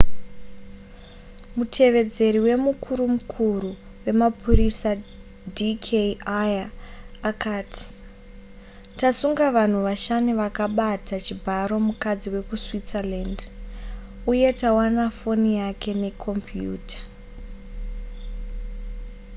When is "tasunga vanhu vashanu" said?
8.99-10.31